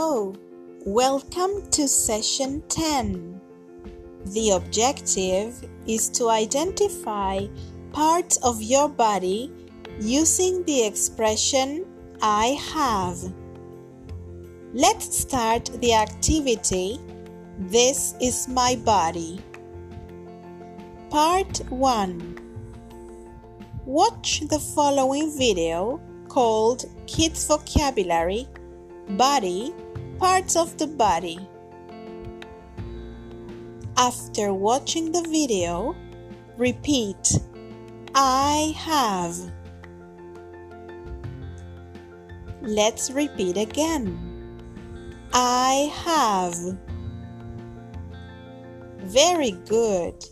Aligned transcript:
Hello, 0.00 0.32
welcome 0.86 1.68
to 1.72 1.88
session 1.88 2.62
10. 2.68 3.40
The 4.26 4.50
objective 4.50 5.68
is 5.88 6.08
to 6.10 6.28
identify 6.28 7.48
parts 7.90 8.36
of 8.44 8.62
your 8.62 8.88
body 8.88 9.52
using 9.98 10.62
the 10.66 10.86
expression 10.86 11.84
I 12.22 12.56
have. 12.74 13.18
Let's 14.72 15.18
start 15.18 15.68
the 15.80 15.94
activity. 15.94 17.00
This 17.58 18.14
is 18.20 18.46
my 18.46 18.76
body. 18.76 19.40
Part 21.10 21.58
1 21.70 22.38
Watch 23.84 24.42
the 24.48 24.60
following 24.60 25.36
video 25.36 26.00
called 26.28 26.84
Kids 27.08 27.48
Vocabulary 27.48 28.46
Body 29.16 29.74
Parts 30.18 30.56
of 30.56 30.76
the 30.78 30.88
Body. 30.88 31.38
After 33.96 34.52
watching 34.52 35.12
the 35.12 35.22
video, 35.22 35.94
repeat 36.56 37.38
I 38.16 38.74
have. 38.76 39.36
Let's 42.62 43.12
repeat 43.12 43.56
again. 43.56 44.18
I 45.32 45.92
have. 46.02 46.56
Very 49.04 49.52
good. 49.68 50.24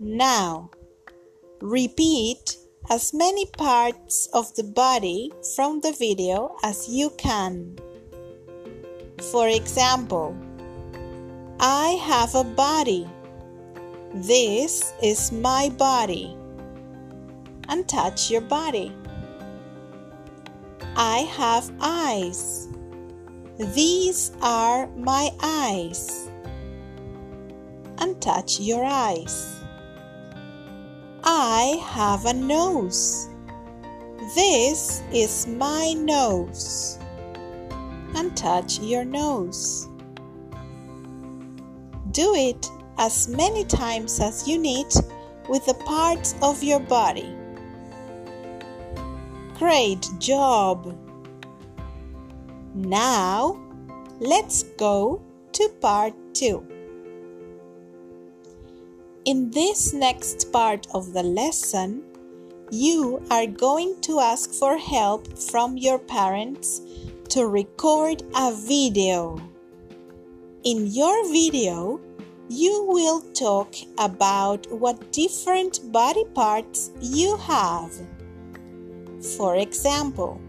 Now, 0.00 0.70
repeat 1.60 2.56
as 2.90 3.14
many 3.14 3.46
parts 3.46 4.28
of 4.34 4.52
the 4.56 4.64
body 4.64 5.30
from 5.54 5.80
the 5.80 5.92
video 5.92 6.56
as 6.64 6.88
you 6.88 7.10
can. 7.10 7.78
For 9.30 9.48
example, 9.48 10.36
I 11.58 11.98
have 12.02 12.34
a 12.34 12.44
body. 12.44 13.08
This 14.12 14.92
is 15.02 15.32
my 15.32 15.70
body. 15.70 16.36
And 17.68 17.88
touch 17.88 18.30
your 18.30 18.42
body. 18.42 18.94
I 20.96 21.18
have 21.36 21.72
eyes. 21.80 22.68
These 23.58 24.32
are 24.42 24.88
my 24.96 25.30
eyes. 25.40 26.28
And 27.98 28.20
touch 28.20 28.60
your 28.60 28.84
eyes. 28.84 29.60
I 31.24 31.82
have 31.86 32.26
a 32.26 32.34
nose. 32.34 33.28
This 34.34 35.02
is 35.12 35.46
my 35.46 35.94
nose. 35.94 36.98
And 38.14 38.36
touch 38.36 38.78
your 38.78 39.04
nose. 39.04 39.88
Do 42.12 42.34
it 42.34 42.70
as 42.96 43.28
many 43.28 43.64
times 43.64 44.20
as 44.20 44.46
you 44.46 44.58
need 44.58 44.86
with 45.48 45.66
the 45.66 45.74
parts 45.74 46.34
of 46.42 46.62
your 46.62 46.80
body. 46.80 47.34
Great 49.58 50.08
job! 50.18 50.96
Now, 52.74 53.60
let's 54.20 54.62
go 54.62 55.22
to 55.52 55.68
part 55.80 56.14
2. 56.34 56.66
In 59.24 59.50
this 59.50 59.92
next 59.92 60.52
part 60.52 60.86
of 60.92 61.12
the 61.12 61.22
lesson, 61.22 62.02
you 62.70 63.22
are 63.30 63.46
going 63.46 64.00
to 64.02 64.20
ask 64.20 64.50
for 64.50 64.76
help 64.76 65.38
from 65.38 65.76
your 65.76 65.98
parents 65.98 66.80
to 67.34 67.48
record 67.48 68.22
a 68.36 68.52
video. 68.54 69.36
In 70.62 70.86
your 70.86 71.28
video, 71.32 72.00
you 72.48 72.84
will 72.86 73.22
talk 73.32 73.74
about 73.98 74.70
what 74.70 75.10
different 75.10 75.80
body 75.90 76.24
parts 76.32 76.92
you 77.00 77.36
have. 77.38 77.90
For 79.36 79.56
example, 79.56 80.40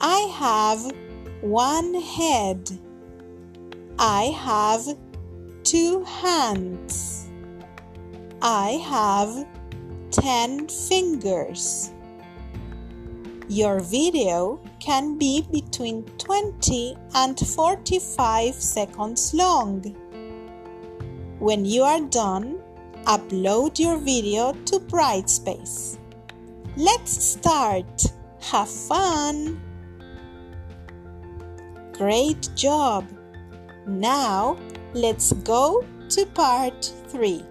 I 0.00 0.20
have 0.38 0.94
one 1.40 1.94
head. 1.94 2.70
I 3.98 4.26
have 4.38 4.86
two 5.64 6.04
hands. 6.04 7.28
I 8.40 8.80
have 8.88 9.48
10 10.12 10.68
fingers. 10.68 11.91
Your 13.52 13.80
video 13.80 14.58
can 14.80 15.18
be 15.18 15.42
between 15.52 16.04
20 16.16 16.96
and 17.14 17.38
45 17.38 18.54
seconds 18.54 19.34
long. 19.34 19.82
When 21.38 21.66
you 21.66 21.82
are 21.82 22.00
done, 22.00 22.60
upload 23.04 23.78
your 23.78 23.98
video 23.98 24.52
to 24.52 24.78
Brightspace. 24.80 25.98
Let's 26.78 27.12
start. 27.12 28.06
Have 28.40 28.70
fun! 28.70 29.60
Great 31.92 32.48
job! 32.54 33.04
Now 33.86 34.56
let's 34.94 35.34
go 35.44 35.84
to 36.08 36.24
part 36.24 36.90
3. 37.08 37.44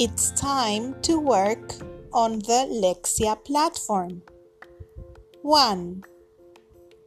It's 0.00 0.32
time 0.32 1.00
to 1.02 1.20
work 1.20 1.74
on 2.12 2.40
the 2.40 2.66
Lexia 2.82 3.36
platform. 3.44 4.22
1. 5.42 6.02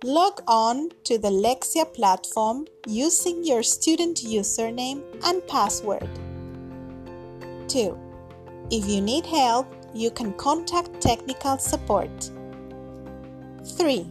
Log 0.06 0.42
on 0.48 0.90
to 1.04 1.18
the 1.18 1.28
Lexia 1.28 1.94
platform 1.94 2.66
using 2.88 3.44
your 3.44 3.62
student 3.62 4.20
username 4.24 5.04
and 5.26 5.46
password. 5.48 6.08
2. 7.68 7.98
If 8.72 8.88
you 8.88 9.02
need 9.02 9.26
help, 9.26 9.68
you 9.94 10.12
can 10.12 10.32
contact 10.34 11.02
technical 11.02 11.58
support. 11.58 12.32
3. 13.76 14.08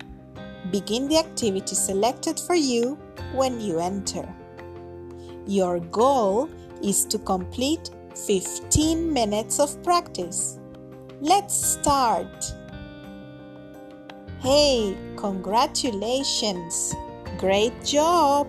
Begin 0.71 1.09
the 1.09 1.17
activity 1.17 1.75
selected 1.75 2.39
for 2.39 2.55
you 2.55 2.99
when 3.33 3.59
you 3.59 3.79
enter. 3.79 4.29
Your 5.47 5.81
goal 5.81 6.51
is 6.85 7.07
to 7.07 7.19
complete 7.19 7.89
15 8.27 9.11
minutes 9.11 9.59
of 9.59 9.83
practice. 9.83 10.59
Let's 11.23 11.55
start. 11.55 12.53
Hey, 14.43 14.97
congratulations! 15.17 16.95
Great 17.37 17.75
job! 17.85 18.49